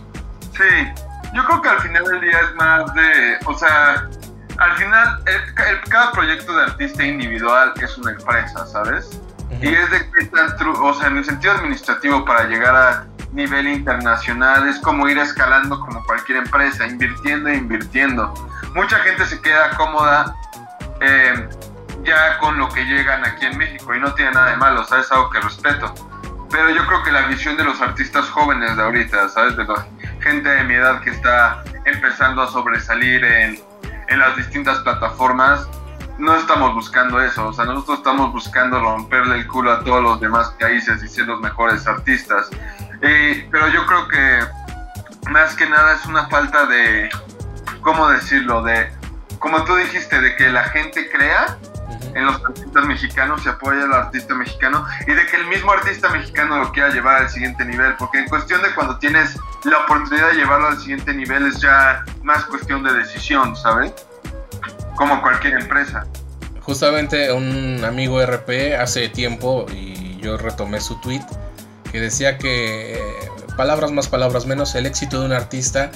Sí, 0.54 1.02
yo 1.34 1.44
creo 1.46 1.62
que 1.62 1.70
al 1.70 1.80
final 1.82 2.04
del 2.06 2.22
día 2.22 2.40
es 2.40 2.56
más 2.56 2.94
de, 2.94 3.38
o 3.46 3.58
sea, 3.58 4.10
al 4.58 4.78
final 4.78 5.24
cada 5.90 6.12
proyecto 6.12 6.56
de 6.56 6.64
artista 6.64 7.04
individual 7.04 7.74
es 7.82 7.98
una 7.98 8.12
empresa, 8.12 8.66
¿sabes? 8.66 9.22
Y 9.62 9.68
es 9.68 9.92
de 9.92 10.10
que 10.12 10.26
tan 10.28 10.56
o 10.60 10.94
sea, 10.94 11.08
en 11.08 11.18
el 11.18 11.26
sentido 11.26 11.54
administrativo 11.54 12.26
para 12.26 12.46
llegar 12.46 12.76
a 12.76 13.06
nivel 13.34 13.68
internacional, 13.68 14.68
es 14.68 14.80
como 14.80 15.08
ir 15.08 15.18
escalando 15.18 15.80
como 15.80 16.04
cualquier 16.06 16.40
empresa, 16.40 16.86
invirtiendo 16.86 17.50
e 17.50 17.56
invirtiendo. 17.56 18.34
Mucha 18.76 18.98
gente 19.00 19.26
se 19.26 19.42
queda 19.42 19.72
cómoda 19.72 20.36
eh, 21.00 21.50
ya 22.04 22.38
con 22.40 22.58
lo 22.58 22.70
que 22.70 22.84
llegan 22.84 23.26
aquí 23.26 23.46
en 23.46 23.58
México 23.58 23.94
y 23.94 24.00
no 24.00 24.14
tiene 24.14 24.32
nada 24.32 24.52
de 24.52 24.58
malo, 24.58 24.84
¿sabes? 24.86 25.06
Es 25.06 25.12
algo 25.12 25.30
que 25.30 25.40
respeto. 25.40 25.94
Pero 26.50 26.70
yo 26.70 26.86
creo 26.86 27.04
que 27.04 27.12
la 27.12 27.28
visión 27.28 27.56
de 27.56 27.64
los 27.64 27.82
artistas 27.82 28.30
jóvenes 28.30 28.76
de 28.76 28.84
ahorita, 28.84 29.30
¿sabes? 29.30 29.56
De 29.56 29.64
la 29.64 29.86
gente 30.20 30.50
de 30.50 30.64
mi 30.66 30.74
edad 30.74 31.02
que 31.02 31.12
está 31.12 31.64
empezando 31.86 32.42
a 32.42 32.48
sobresalir 32.48 33.24
en, 33.24 33.60
en 34.10 34.20
las 34.20 34.36
distintas 34.36 34.80
plataformas, 34.80 35.68
no 36.18 36.36
estamos 36.36 36.76
buscando 36.76 37.20
eso, 37.20 37.48
o 37.48 37.54
sea, 37.54 37.66
nosotros 37.66 38.00
estamos 38.00 38.32
buscando 38.32 38.80
romperle 38.80 39.38
el 39.38 39.48
culo 39.48 39.72
a 39.72 39.84
todos 39.84 40.04
los 40.04 40.20
demás 40.20 40.54
países 40.60 41.02
y 41.04 41.08
ser 41.08 41.26
los 41.26 41.42
mejores 41.42 41.88
artistas. 41.88 42.50
Eh, 43.02 43.48
pero 43.52 43.68
yo 43.70 43.86
creo 43.86 44.08
que 44.08 45.30
más 45.30 45.56
que 45.56 45.68
nada 45.68 45.96
es 45.96 46.06
una 46.06 46.28
falta 46.28 46.66
de, 46.66 47.10
¿cómo 47.82 48.10
decirlo? 48.10 48.62
De, 48.64 48.92
como 49.40 49.64
tú 49.64 49.76
dijiste, 49.76 50.20
de 50.22 50.36
que 50.36 50.50
la 50.50 50.64
gente 50.66 51.10
crea 51.10 51.58
en 52.14 52.26
los 52.26 52.44
artistas 52.44 52.86
mexicanos, 52.86 53.44
se 53.44 53.50
apoya 53.50 53.84
al 53.84 53.94
artista 53.94 54.36
mexicano 54.36 54.86
y 55.08 55.14
de 55.14 55.26
que 55.26 55.38
el 55.38 55.48
mismo 55.48 55.72
artista 55.72 56.10
mexicano 56.10 56.58
lo 56.58 56.72
quiera 56.72 56.90
llevar 56.90 57.24
al 57.24 57.30
siguiente 57.30 57.66
nivel, 57.66 57.96
porque 57.98 58.20
en 58.20 58.28
cuestión 58.28 58.62
de 58.62 58.74
cuando 58.76 58.98
tienes 58.98 59.38
la 59.64 59.80
oportunidad 59.80 60.30
de 60.30 60.36
llevarlo 60.36 60.68
al 60.68 60.80
siguiente 60.80 61.14
nivel 61.14 61.48
es 61.48 61.60
ya 61.62 62.04
más 62.24 62.46
cuestión 62.46 62.84
de 62.84 62.94
decisión, 62.94 63.56
¿sabes? 63.56 63.94
Como 64.96 65.22
cualquier 65.22 65.54
empresa. 65.60 66.06
Justamente 66.62 67.32
un 67.32 67.84
amigo 67.84 68.24
RP 68.24 68.76
hace 68.80 69.10
tiempo, 69.10 69.66
y 69.74 70.18
yo 70.22 70.38
retomé 70.38 70.80
su 70.80 71.00
tweet, 71.02 71.26
que 71.92 72.00
decía 72.00 72.38
que 72.38 73.00
palabras 73.58 73.92
más, 73.92 74.08
palabras 74.08 74.46
menos, 74.46 74.76
el 74.76 74.86
éxito 74.86 75.20
de 75.20 75.26
un 75.26 75.34
artista 75.34 75.92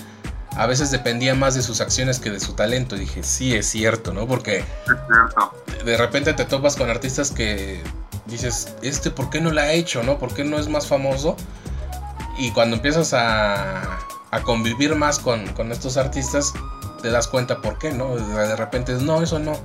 a 0.56 0.68
veces 0.68 0.90
dependía 0.90 1.36
más 1.36 1.56
de 1.56 1.62
sus 1.62 1.82
acciones 1.82 2.20
que 2.20 2.32
de 2.32 2.40
su 2.40 2.54
talento. 2.54 2.96
Y 2.96 3.00
dije, 3.00 3.24
sí, 3.24 3.54
es 3.54 3.68
cierto, 3.68 4.14
¿no? 4.14 4.28
Porque 4.28 4.64
de 5.84 5.98
repente 5.98 6.34
te 6.34 6.46
topas 6.46 6.76
con 6.76 6.90
artistas 6.90 7.32
que 7.32 7.82
dices, 8.26 8.74
este, 8.82 9.12
¿por 9.12 9.30
qué 9.30 9.42
no 9.42 9.52
lo 9.52 9.62
ha 9.62 9.72
hecho, 9.72 10.04
no? 10.04 10.18
¿Por 10.18 10.34
qué 10.34 10.44
no 10.44 10.58
es 10.58 10.70
más 10.70 10.88
famoso? 10.88 11.36
Y 12.38 12.52
cuando 12.52 12.78
empiezas 12.78 13.14
a, 13.14 14.00
a 14.32 14.42
convivir 14.44 14.96
más 14.96 15.20
con, 15.20 15.48
con, 15.54 15.72
estos 15.72 15.98
artistas, 15.98 16.54
te 17.02 17.10
das 17.10 17.28
cuenta 17.28 17.62
por 17.62 17.78
qué, 17.78 17.92
¿no? 17.92 18.16
De 18.16 18.56
repente, 18.56 18.94
no, 18.94 19.22
eso 19.22 19.40
no. 19.40 19.58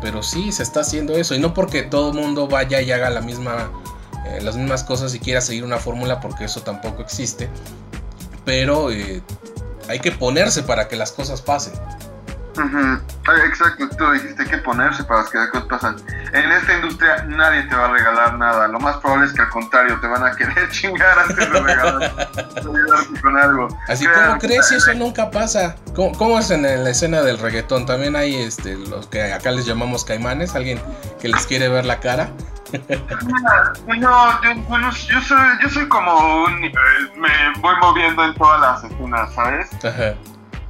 pero 0.00 0.22
sí, 0.22 0.52
se 0.52 0.62
está 0.62 0.80
haciendo 0.80 1.16
eso. 1.16 1.34
Y 1.34 1.40
no 1.40 1.54
porque 1.54 1.82
todo 1.82 2.10
el 2.10 2.16
mundo 2.16 2.48
vaya 2.48 2.80
y 2.80 2.90
haga 2.92 3.10
la 3.10 3.20
misma, 3.20 3.70
eh, 4.26 4.40
las 4.42 4.56
mismas 4.56 4.84
cosas 4.84 5.14
y 5.14 5.20
quiera 5.20 5.40
seguir 5.40 5.64
una 5.64 5.78
fórmula, 5.78 6.20
porque 6.20 6.44
eso 6.44 6.62
tampoco 6.62 7.02
existe. 7.02 7.48
Pero 8.44 8.90
eh, 8.90 9.22
hay 9.88 10.00
que 10.00 10.12
ponerse 10.12 10.62
para 10.62 10.88
que 10.88 10.96
las 10.96 11.12
cosas 11.12 11.42
pasen. 11.42 11.74
Exacto, 13.46 13.88
tú 13.96 14.10
dijiste 14.10 14.44
que 14.44 14.58
ponerse 14.58 15.04
para 15.04 15.24
que 15.30 15.38
las 15.38 15.48
cosas 15.50 15.68
pasen. 15.68 15.96
En 16.32 16.50
esta 16.50 16.74
industria 16.74 17.24
nadie 17.24 17.62
te 17.64 17.74
va 17.74 17.86
a 17.86 17.92
regalar 17.92 18.36
nada. 18.36 18.68
Lo 18.68 18.80
más 18.80 18.96
probable 18.96 19.26
es 19.26 19.32
que 19.32 19.42
al 19.42 19.48
contrario 19.50 19.98
te 20.00 20.06
van 20.06 20.24
a 20.24 20.34
querer 20.34 20.68
chingar 20.70 21.18
antes 21.18 21.36
de 21.36 21.60
regalar, 21.60 22.12
con 23.22 23.36
algo. 23.36 23.68
Así 23.86 24.06
como 24.06 24.38
crees 24.38 24.72
eso 24.72 24.92
nunca 24.94 25.30
pasa. 25.30 25.76
¿Cómo, 25.94 26.38
es 26.38 26.50
en 26.50 26.62
la 26.62 26.90
escena 26.90 27.22
del 27.22 27.38
reggaetón? 27.38 27.86
También 27.86 28.16
hay 28.16 28.34
este, 28.34 28.76
los 28.76 29.06
que 29.06 29.32
acá 29.32 29.50
les 29.50 29.66
llamamos 29.66 30.04
caimanes, 30.04 30.54
alguien 30.54 30.80
que 31.20 31.28
les 31.28 31.46
quiere 31.46 31.68
ver 31.68 31.84
la 31.84 32.00
cara. 32.00 32.30
No, 33.86 34.42
yo, 34.42 34.90
yo, 35.08 35.20
soy, 35.20 35.38
yo 35.62 35.68
soy 35.70 35.88
como 35.88 36.44
un... 36.44 36.64
Eh, 36.64 36.72
me 37.16 37.60
voy 37.60 37.74
moviendo 37.80 38.24
en 38.24 38.34
todas 38.34 38.60
las 38.60 38.84
escenas, 38.84 39.32
¿sabes? 39.34 39.70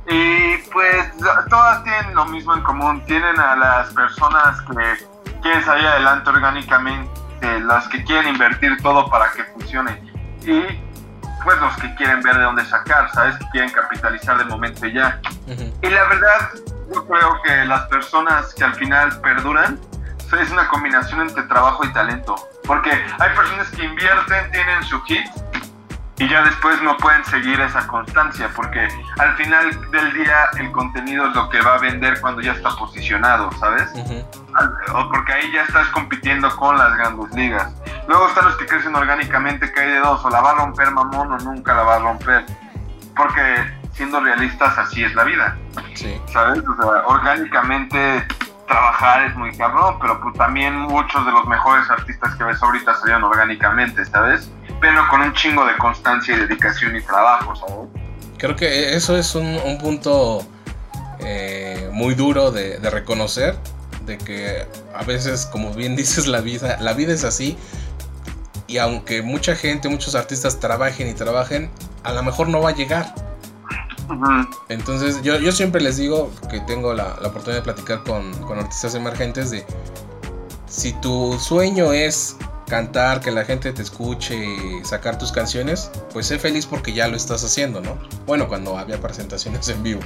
Y 0.09 0.57
pues 0.73 1.13
todas 1.51 1.85
tienen 1.85 2.15
lo 2.15 2.25
mismo 2.27 2.55
en 2.55 2.63
común. 2.63 3.05
Tienen 3.07 3.39
a 3.39 3.57
las 3.57 3.93
personas 3.93 4.61
que 4.63 5.07
quieren 5.43 5.65
salir 5.65 5.87
adelante 5.87 6.31
orgánicamente, 6.31 7.61
las 7.61 7.89
que 7.89 8.03
quieren 8.05 8.29
invertir 8.35 8.81
todo 8.83 9.09
para 9.11 9.31
que 9.33 9.45
funcione. 9.45 10.01
Y 10.43 10.63
pues 11.45 11.61
los 11.61 11.77
que 11.77 11.95
quieren 11.97 12.23
ver 12.23 12.37
de 12.37 12.43
dónde 12.43 12.65
sacar, 12.65 13.11
¿sabes? 13.13 13.37
Que 13.37 13.45
quieren 13.53 13.71
capitalizar 13.71 14.39
de 14.39 14.45
momento 14.45 14.87
ya. 14.87 15.21
Y 15.47 15.89
la 15.89 16.05
verdad, 16.05 16.51
yo 16.95 17.07
creo 17.07 17.43
que 17.43 17.65
las 17.67 17.83
personas 17.89 18.55
que 18.55 18.65
al 18.65 18.75
final 18.75 19.21
perduran 19.21 19.79
es 20.33 20.51
una 20.51 20.69
combinación 20.69 21.21
entre 21.21 21.43
trabajo 21.45 21.85
y 21.85 21.93
talento. 21.93 22.37
Porque 22.67 22.91
hay 22.91 23.35
personas 23.35 23.71
que 23.71 23.85
invierten, 23.85 24.51
tienen 24.51 24.83
su 24.85 25.01
hit 25.03 25.27
y 26.19 26.29
ya 26.29 26.43
después 26.43 26.83
no 26.83 26.97
pueden 26.97 27.25
seguir 27.25 27.61
esa 27.61 27.87
constancia 27.87 28.51
porque 28.55 28.89
al 29.19 29.37
final 29.37 29.91
del 29.93 30.13
día 30.15 30.37
el 30.59 30.73
contenido 30.73 31.29
es 31.29 31.35
lo 31.35 31.49
que 31.49 31.61
va 31.61 31.75
a 31.75 31.79
vender 31.79 32.21
cuando 32.21 32.41
ya 32.41 32.53
está 32.53 32.71
posicionado, 32.71 33.51
¿sabes? 33.53 33.89
O 34.93 35.09
porque 35.11 35.33
ahí 35.33 35.53
ya 35.53 35.63
estás 35.63 35.87
compitiendo 35.89 36.55
con 36.57 36.77
las 36.77 36.97
grandes 36.97 37.33
ligas. 37.35 37.73
Luego 38.09 38.27
están 38.27 38.47
los 38.47 38.57
que 38.57 38.67
crecen 38.67 38.97
orgánicamente, 38.97 39.71
que 39.73 39.81
hay 39.81 39.91
de 39.93 39.99
dos, 40.01 40.25
o 40.25 40.31
la 40.31 40.41
va 40.41 40.51
a 40.51 40.55
romper 40.55 40.91
mamón 40.91 41.33
o 41.33 41.39
nunca 41.39 41.75
la 41.75 41.83
va 41.85 41.97
a 41.97 41.99
romper. 42.01 42.45
Porque 43.17 43.73
siendo 43.93 44.19
realistas 44.19 44.77
así 44.77 45.05
es 45.05 45.15
la 45.15 45.23
vida. 45.23 45.57
Sí. 45.95 46.21
¿Sabes? 46.33 46.65
O 46.67 46.83
sea, 46.83 47.07
orgánicamente 47.07 48.27
trabajar 48.69 49.25
es 49.25 49.35
muy 49.35 49.57
cabrón, 49.57 49.97
pero 50.01 50.21
pues 50.21 50.37
también 50.37 50.77
muchos 50.77 51.25
de 51.27 51.33
los 51.33 51.47
mejores 51.47 51.91
artistas 51.91 52.35
que 52.37 52.45
ves 52.45 52.63
ahorita 52.63 52.95
salieron 53.01 53.25
orgánicamente, 53.25 54.05
¿sabes? 54.05 54.51
Pero 54.81 55.09
con 55.09 55.23
un 55.23 55.33
chingo 55.33 55.65
de 55.65 55.77
constancia 55.79 56.37
y 56.37 56.41
dedicación 56.41 56.95
y 56.95 57.01
trabajo. 57.01 57.89
Creo 58.37 58.55
que 58.55 58.95
eso 58.95 59.17
es 59.17 59.35
un, 59.35 59.79
punto 59.81 60.47
eh, 61.19 61.89
muy 61.93 62.15
duro 62.15 62.53
de, 62.53 62.79
reconocer, 62.91 63.57
de 64.07 64.19
que 64.19 64.67
a 64.95 65.03
veces, 65.03 65.47
como 65.47 65.73
bien 65.73 65.97
dices, 65.97 66.27
la 66.29 66.41
vida, 66.41 66.77
la 66.81 66.93
vida 66.93 67.13
es 67.13 67.25
así. 67.25 67.59
Y 68.69 68.77
aunque 68.79 69.23
mucha 69.23 69.57
gente, 69.57 69.89
muchos 69.89 70.15
artistas 70.15 70.61
trabajen 70.61 71.09
y 71.09 71.15
trabajen, 71.15 71.71
a 72.05 72.13
lo 72.13 72.23
mejor 72.23 72.49
no 72.49 72.61
va 72.61 72.71
a 72.71 72.75
llegar 72.75 73.15
entonces 74.69 75.23
yo, 75.23 75.39
yo 75.39 75.53
siempre 75.53 75.81
les 75.81 75.97
digo 75.97 76.31
que 76.51 76.61
tengo 76.61 76.95
la, 76.95 77.15
oportunidad 77.25 77.57
de 77.57 77.63
platicar 77.63 78.03
con, 78.05 78.33
artistas 78.59 78.95
emergentes 78.95 79.51
de 79.51 79.65
si 80.67 80.93
tu 80.95 81.39
sueño 81.39 81.93
es 81.93 82.37
cantar, 82.67 83.21
que 83.21 83.31
la 83.31 83.45
gente 83.45 83.73
te 83.73 83.83
escuche, 83.83 84.85
sacar 84.85 85.19
tus 85.19 85.33
canciones, 85.33 85.91
pues 86.13 86.27
sé 86.27 86.39
feliz 86.39 86.67
porque 86.67 86.93
ya 86.93 87.09
lo 87.09 87.17
estás 87.17 87.43
haciendo, 87.43 87.81
¿no? 87.81 87.99
Bueno, 88.27 88.47
cuando 88.49 88.77
había 88.77 89.01
presentaciones 89.01 89.69
en 89.71 89.83
vivo. 89.83 90.01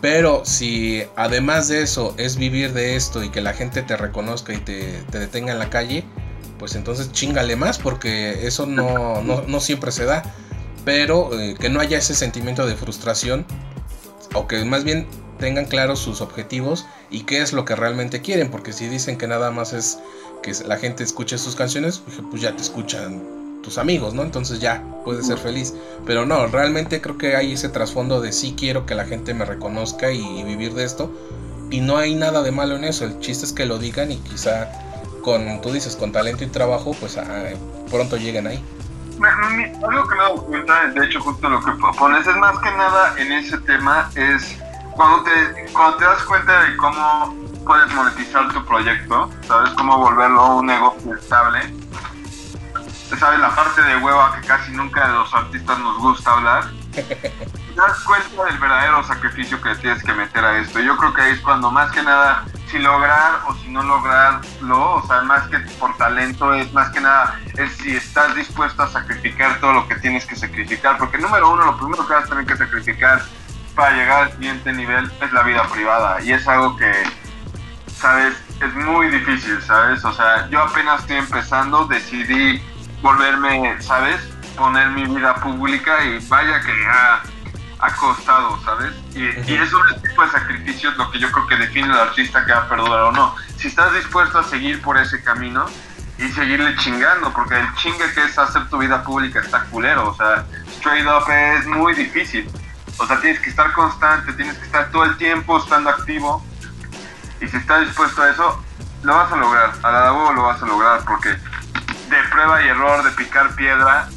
Pero 0.00 0.44
si 0.44 1.04
además 1.16 1.68
de 1.68 1.82
eso 1.82 2.14
es 2.18 2.36
vivir 2.36 2.72
de 2.72 2.96
esto 2.96 3.22
y 3.22 3.30
que 3.30 3.40
la 3.40 3.52
gente 3.52 3.82
te 3.82 3.96
reconozca 3.96 4.52
y 4.52 4.58
te, 4.58 5.02
detenga 5.12 5.52
en 5.52 5.58
la 5.58 5.70
calle, 5.70 6.04
pues 6.58 6.74
entonces 6.74 7.12
chingale 7.12 7.54
más 7.54 7.78
porque 7.78 8.46
eso 8.46 8.66
no, 8.66 9.22
no 9.22 9.60
siempre 9.60 9.92
se 9.92 10.04
da 10.04 10.22
pero 10.84 11.38
eh, 11.38 11.56
que 11.58 11.68
no 11.68 11.80
haya 11.80 11.98
ese 11.98 12.14
sentimiento 12.14 12.66
de 12.66 12.76
frustración 12.76 13.44
o 14.34 14.46
que 14.46 14.64
más 14.64 14.84
bien 14.84 15.06
tengan 15.38 15.66
claros 15.66 15.98
sus 15.98 16.20
objetivos 16.20 16.86
y 17.10 17.22
qué 17.22 17.40
es 17.40 17.52
lo 17.52 17.64
que 17.64 17.76
realmente 17.76 18.20
quieren, 18.20 18.50
porque 18.50 18.72
si 18.72 18.88
dicen 18.88 19.16
que 19.16 19.26
nada 19.26 19.50
más 19.50 19.72
es 19.72 19.98
que 20.42 20.52
la 20.66 20.76
gente 20.76 21.04
escuche 21.04 21.38
sus 21.38 21.56
canciones, 21.56 22.02
pues 22.30 22.42
ya 22.42 22.54
te 22.54 22.62
escuchan 22.62 23.22
tus 23.62 23.78
amigos, 23.78 24.14
¿no? 24.14 24.22
Entonces 24.22 24.60
ya 24.60 24.84
puedes 25.04 25.26
ser 25.26 25.38
feliz. 25.38 25.74
Pero 26.06 26.26
no, 26.26 26.46
realmente 26.46 27.00
creo 27.00 27.18
que 27.18 27.36
hay 27.36 27.52
ese 27.52 27.68
trasfondo 27.68 28.20
de 28.20 28.32
sí 28.32 28.54
quiero 28.56 28.86
que 28.86 28.94
la 28.94 29.04
gente 29.04 29.34
me 29.34 29.44
reconozca 29.44 30.12
y 30.12 30.42
vivir 30.44 30.74
de 30.74 30.84
esto. 30.84 31.12
Y 31.70 31.80
no 31.80 31.98
hay 31.98 32.14
nada 32.14 32.42
de 32.42 32.50
malo 32.50 32.76
en 32.76 32.84
eso, 32.84 33.04
el 33.04 33.18
chiste 33.20 33.44
es 33.44 33.52
que 33.52 33.66
lo 33.66 33.78
digan 33.78 34.10
y 34.10 34.16
quizá 34.16 34.70
con, 35.22 35.60
tú 35.60 35.72
dices, 35.72 35.96
con 35.96 36.12
talento 36.12 36.44
y 36.44 36.46
trabajo, 36.46 36.96
pues 36.98 37.18
ah, 37.18 37.50
pronto 37.90 38.16
lleguen 38.16 38.46
ahí 38.46 38.62
algo 39.26 40.08
que 40.08 40.14
me 40.14 40.24
he 40.24 40.40
cuenta, 40.46 40.86
de 40.86 41.06
hecho, 41.06 41.20
justo 41.20 41.48
lo 41.48 41.60
que 41.62 41.72
propones, 41.72 42.26
es 42.26 42.36
más 42.36 42.58
que 42.60 42.70
nada 42.72 43.14
en 43.18 43.32
ese 43.32 43.58
tema, 43.58 44.10
es 44.14 44.58
cuando 44.92 45.24
te, 45.24 45.72
cuando 45.72 45.96
te 45.96 46.04
das 46.04 46.22
cuenta 46.24 46.62
de 46.62 46.76
cómo 46.76 47.34
puedes 47.64 47.92
monetizar 47.94 48.52
tu 48.52 48.64
proyecto, 48.64 49.30
¿sabes? 49.46 49.70
Cómo 49.70 49.98
volverlo 49.98 50.56
un 50.56 50.66
negocio 50.66 51.14
estable. 51.14 51.60
¿Sabes? 53.18 53.40
La 53.40 53.54
parte 53.54 53.82
de 53.82 53.96
hueva 53.96 54.38
que 54.38 54.46
casi 54.46 54.72
nunca 54.72 55.06
de 55.06 55.14
los 55.14 55.34
artistas 55.34 55.78
nos 55.78 55.98
gusta 55.98 56.32
hablar. 56.32 56.64
Das 57.78 58.00
cuenta 58.00 58.42
del 58.42 58.58
verdadero 58.58 59.04
sacrificio 59.04 59.62
que 59.62 59.72
tienes 59.76 60.02
que 60.02 60.12
meter 60.12 60.44
a 60.44 60.58
esto. 60.58 60.80
Yo 60.80 60.96
creo 60.96 61.14
que 61.14 61.22
ahí 61.22 61.32
es 61.34 61.40
cuando 61.40 61.70
más 61.70 61.92
que 61.92 62.02
nada 62.02 62.44
si 62.68 62.80
lograr 62.80 63.42
o 63.46 63.54
si 63.54 63.68
no 63.68 63.84
lograrlo, 63.84 64.94
o 64.94 65.06
sea, 65.06 65.22
más 65.22 65.46
que 65.46 65.60
por 65.78 65.96
talento, 65.96 66.52
es 66.54 66.72
más 66.72 66.90
que 66.90 67.00
nada, 67.00 67.38
es 67.56 67.70
si 67.76 67.94
estás 67.94 68.34
dispuesto 68.34 68.82
a 68.82 68.88
sacrificar 68.88 69.60
todo 69.60 69.74
lo 69.74 69.86
que 69.86 69.94
tienes 69.94 70.26
que 70.26 70.34
sacrificar, 70.34 70.98
porque 70.98 71.18
número 71.18 71.52
uno, 71.52 71.66
lo 71.66 71.76
primero 71.76 72.04
que 72.04 72.14
vas 72.14 72.24
a 72.24 72.28
tener 72.28 72.46
que 72.46 72.56
sacrificar 72.56 73.22
para 73.76 73.94
llegar 73.94 74.24
al 74.24 74.32
siguiente 74.32 74.72
nivel 74.72 75.08
es 75.20 75.32
la 75.32 75.42
vida 75.44 75.62
privada, 75.68 76.20
y 76.20 76.32
es 76.32 76.48
algo 76.48 76.76
que, 76.76 76.92
sabes, 77.86 78.34
es 78.60 78.74
muy 78.74 79.06
difícil, 79.06 79.62
sabes, 79.62 80.04
o 80.04 80.12
sea, 80.12 80.48
yo 80.50 80.60
apenas 80.62 81.02
estoy 81.02 81.18
empezando, 81.18 81.86
decidí 81.86 82.60
volverme, 83.02 83.80
sabes, 83.80 84.20
poner 84.58 84.90
mi 84.90 85.04
vida 85.04 85.36
pública 85.36 86.04
y 86.04 86.18
vaya 86.28 86.60
que 86.60 86.72
ha, 86.86 87.22
ha 87.80 87.94
costado, 87.94 88.60
¿sabes? 88.64 88.92
Y, 89.14 89.22
y 89.22 89.54
es 89.54 89.72
un 89.72 90.02
tipo 90.02 90.22
de 90.22 90.30
sacrificios 90.30 90.96
lo 90.96 91.10
que 91.10 91.18
yo 91.18 91.30
creo 91.30 91.46
que 91.46 91.56
define 91.56 91.92
al 91.92 92.00
artista 92.08 92.44
que 92.44 92.52
va 92.52 92.60
a 92.60 92.68
perdurar 92.68 93.00
o 93.02 93.12
no. 93.12 93.36
Si 93.56 93.68
estás 93.68 93.92
dispuesto 93.94 94.38
a 94.38 94.44
seguir 94.44 94.82
por 94.82 94.98
ese 94.98 95.22
camino 95.22 95.66
y 96.18 96.28
seguirle 96.30 96.74
chingando, 96.76 97.32
porque 97.32 97.58
el 97.58 97.74
chingue 97.74 98.12
que 98.12 98.24
es 98.24 98.38
hacer 98.38 98.68
tu 98.68 98.78
vida 98.78 99.02
pública 99.04 99.40
está 99.40 99.64
culero, 99.64 100.08
o 100.10 100.14
sea, 100.14 100.44
straight 100.76 101.06
up 101.06 101.30
es 101.30 101.66
muy 101.66 101.94
difícil. 101.94 102.50
O 102.98 103.06
sea, 103.06 103.20
tienes 103.20 103.40
que 103.40 103.50
estar 103.50 103.72
constante, 103.72 104.32
tienes 104.32 104.58
que 104.58 104.64
estar 104.64 104.90
todo 104.90 105.04
el 105.04 105.16
tiempo 105.16 105.58
estando 105.58 105.90
activo. 105.90 106.44
Y 107.40 107.46
si 107.46 107.56
estás 107.56 107.82
dispuesto 107.86 108.22
a 108.22 108.30
eso, 108.30 108.64
lo 109.02 109.14
vas 109.14 109.32
a 109.32 109.36
lograr. 109.36 109.72
A 109.84 109.90
la 109.92 110.12
huevo 110.12 110.32
lo 110.32 110.42
vas 110.42 110.60
a 110.60 110.66
lograr 110.66 111.04
porque 111.04 111.28
de 111.28 112.16
prueba 112.30 112.64
y 112.64 112.68
error, 112.68 113.04
de 113.04 113.10
picar 113.12 113.54
piedra, 113.54 114.08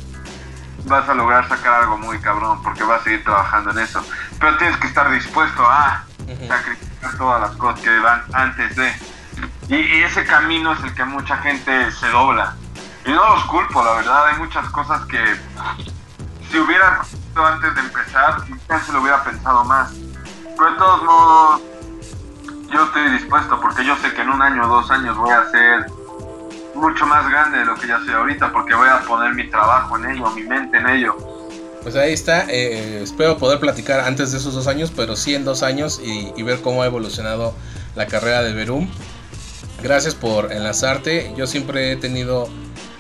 vas 0.85 1.07
a 1.07 1.13
lograr 1.13 1.47
sacar 1.47 1.81
algo 1.81 1.97
muy 1.97 2.19
cabrón 2.19 2.61
porque 2.63 2.83
vas 2.83 3.01
a 3.01 3.03
seguir 3.03 3.23
trabajando 3.23 3.71
en 3.71 3.79
eso. 3.79 4.03
Pero 4.39 4.57
tienes 4.57 4.77
que 4.77 4.87
estar 4.87 5.09
dispuesto 5.11 5.65
a 5.65 6.05
sacrificar 6.47 7.17
todas 7.17 7.41
las 7.41 7.51
cosas 7.57 7.79
que 7.81 7.99
van 7.99 8.23
antes 8.33 8.75
de. 8.75 8.93
Y, 9.67 9.75
y 9.75 10.03
ese 10.03 10.25
camino 10.25 10.73
es 10.73 10.83
el 10.83 10.93
que 10.93 11.05
mucha 11.05 11.37
gente 11.37 11.91
se 11.91 12.07
dobla. 12.09 12.55
Y 13.05 13.11
no 13.11 13.35
los 13.35 13.45
culpo, 13.45 13.83
la 13.83 13.93
verdad. 13.93 14.27
Hay 14.27 14.37
muchas 14.37 14.67
cosas 14.69 15.05
que 15.05 15.39
si 16.49 16.59
hubiera 16.59 17.01
antes 17.35 17.75
de 17.75 17.81
empezar, 17.81 18.43
quizás 18.45 18.85
se 18.85 18.91
lo 18.91 19.01
hubiera 19.01 19.23
pensado 19.23 19.63
más. 19.63 19.93
Pero 20.57 20.71
de 20.71 20.77
todos 20.77 21.03
modos, 21.03 21.61
yo 22.71 22.83
estoy 22.83 23.09
dispuesto 23.11 23.59
porque 23.61 23.85
yo 23.85 23.95
sé 23.97 24.13
que 24.13 24.21
en 24.21 24.29
un 24.29 24.41
año 24.41 24.65
o 24.65 24.67
dos 24.67 24.91
años 24.91 25.17
voy 25.17 25.31
a 25.31 25.49
ser 25.49 25.85
mucho 26.73 27.05
más 27.05 27.29
grande 27.29 27.59
de 27.59 27.65
lo 27.65 27.75
que 27.75 27.87
ya 27.87 27.99
soy 27.99 28.13
ahorita 28.13 28.51
porque 28.51 28.73
voy 28.75 28.89
a 28.89 29.01
poner 29.01 29.33
mi 29.33 29.49
trabajo 29.49 29.97
en 29.97 30.11
ello, 30.11 30.29
mi 30.31 30.43
mente 30.43 30.77
en 30.77 30.87
ello. 30.87 31.15
Pues 31.83 31.95
ahí 31.95 32.13
está, 32.13 32.45
eh, 32.47 33.01
espero 33.01 33.37
poder 33.37 33.59
platicar 33.59 34.01
antes 34.01 34.31
de 34.31 34.37
esos 34.37 34.53
dos 34.53 34.67
años, 34.67 34.91
pero 34.95 35.15
sí 35.15 35.33
en 35.33 35.43
dos 35.43 35.63
años 35.63 35.99
y, 36.03 36.41
ver 36.43 36.61
cómo 36.61 36.83
ha 36.83 36.85
evolucionado 36.85 37.55
la 37.95 38.05
carrera 38.05 38.43
de 38.43 38.53
Verum. 38.53 38.87
Gracias 39.81 40.13
por 40.13 40.51
enlazarte, 40.51 41.33
yo 41.35 41.47
siempre 41.47 41.91
he 41.91 41.95
tenido 41.95 42.47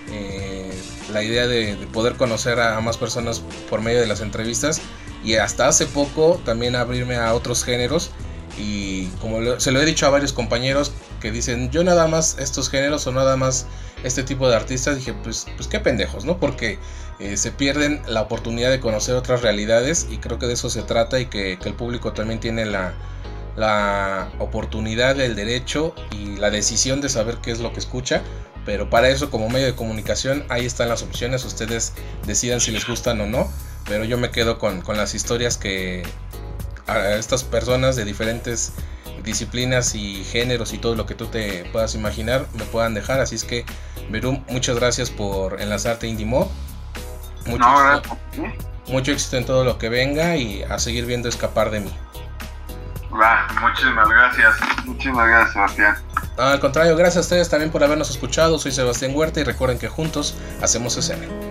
eh, 0.09 0.73
la 1.13 1.21
idea 1.21 1.45
de, 1.45 1.75
de, 1.75 1.87
poder 1.87 2.15
conocer 2.15 2.59
a, 2.59 2.77
a 2.77 2.81
más 2.81 2.97
personas 2.97 3.43
por 3.69 3.81
medio 3.81 3.99
de 3.99 4.07
las 4.07 4.21
entrevistas 4.21 4.81
y 5.23 5.35
hasta 5.35 5.67
hace 5.67 5.85
poco 5.85 6.41
también 6.43 6.75
abrirme 6.75 7.17
a 7.17 7.35
otros 7.35 7.63
géneros 7.63 8.09
y 8.57 9.07
como 9.21 9.59
se 9.59 9.71
lo 9.71 9.79
he 9.81 9.85
dicho 9.85 10.07
a 10.07 10.09
varios 10.09 10.33
compañeros 10.33 10.91
que 11.21 11.31
dicen 11.31 11.69
yo 11.71 11.83
nada 11.83 12.07
más 12.07 12.37
estos 12.39 12.69
géneros 12.69 13.07
o 13.07 13.11
nada 13.11 13.37
más 13.37 13.67
este 14.03 14.23
tipo 14.23 14.49
de 14.49 14.55
artistas 14.55 14.97
dije 14.97 15.13
pues 15.13 15.45
pues 15.55 15.67
qué 15.67 15.79
pendejos 15.79 16.25
no 16.25 16.39
porque 16.39 16.79
eh, 17.21 17.37
se 17.37 17.51
pierden 17.51 18.01
la 18.07 18.21
oportunidad 18.21 18.71
de 18.71 18.79
conocer 18.79 19.13
otras 19.13 19.43
realidades 19.43 20.07
y 20.09 20.17
creo 20.17 20.39
que 20.39 20.47
de 20.47 20.53
eso 20.53 20.71
se 20.71 20.81
trata 20.81 21.19
y 21.19 21.27
que, 21.27 21.53
el 21.63 21.73
público 21.75 22.13
también 22.13 22.39
tiene 22.39 22.65
la, 22.65 22.93
la 23.55 24.31
oportunidad 24.39 25.19
el 25.19 25.35
derecho 25.35 25.93
y 26.09 26.37
la 26.37 26.49
decisión 26.49 26.99
de 26.99 27.09
saber 27.09 27.37
qué 27.37 27.51
es 27.51 27.59
lo 27.59 27.73
que 27.73 27.79
escucha. 27.79 28.23
Pero 28.65 28.89
para 28.89 29.09
eso 29.09 29.29
como 29.29 29.49
medio 29.49 29.67
de 29.67 29.75
comunicación 29.75 30.45
ahí 30.49 30.65
están 30.65 30.89
las 30.89 31.03
opciones 31.03 31.45
ustedes 31.45 31.93
decidan 32.25 32.59
si 32.59 32.71
les 32.71 32.87
gustan 32.87 33.21
o 33.21 33.27
no. 33.27 33.51
Pero 33.87 34.03
yo 34.03 34.17
me 34.17 34.31
quedo 34.31 34.57
con, 34.57 34.81
con 34.81 34.97
las 34.97 35.13
historias 35.13 35.57
que 35.57 36.01
a 36.87 37.13
estas 37.13 37.43
personas 37.43 37.95
de 37.95 38.05
diferentes 38.05 38.73
disciplinas 39.23 39.95
y 39.95 40.23
géneros 40.23 40.73
y 40.73 40.77
todo 40.77 40.95
lo 40.95 41.05
que 41.05 41.15
tú 41.15 41.27
te 41.27 41.65
puedas 41.71 41.95
imaginar 41.95 42.45
me 42.53 42.63
puedan 42.65 42.93
dejar. 42.93 43.19
Así 43.19 43.35
es 43.35 43.43
que, 43.43 43.65
Verum, 44.09 44.43
muchas 44.49 44.75
gracias 44.77 45.09
por 45.09 45.61
enlazarte 45.61 46.07
Indimo. 46.07 46.51
Mucho, 47.45 47.59
no, 47.59 47.97
éxito, 47.97 48.17
mucho 48.87 49.11
éxito 49.11 49.37
en 49.37 49.45
todo 49.45 49.63
lo 49.63 49.77
que 49.77 49.89
venga 49.89 50.35
y 50.35 50.63
a 50.63 50.77
seguir 50.79 51.05
viendo 51.05 51.27
escapar 51.27 51.71
de 51.71 51.79
mí. 51.79 51.91
Va, 53.13 53.47
muchísimas 53.59 54.07
gracias. 54.07 54.55
Muchísimas 54.85 55.27
gracias, 55.27 55.53
Sebastián. 55.53 55.95
al 56.37 56.59
contrario, 56.59 56.95
gracias 56.95 57.17
a 57.17 57.21
ustedes 57.21 57.49
también 57.49 57.71
por 57.71 57.83
habernos 57.83 58.09
escuchado. 58.09 58.57
Soy 58.57 58.71
Sebastián 58.71 59.11
Huerta 59.15 59.39
y 59.39 59.43
recuerden 59.43 59.79
que 59.79 59.87
juntos 59.87 60.35
hacemos 60.61 60.95
escena. 60.97 61.50